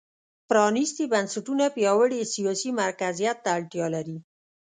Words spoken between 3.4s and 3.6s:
ته